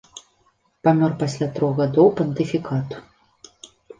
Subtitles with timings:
[0.87, 2.95] Памёр пасля трох гадоў пантыфікату.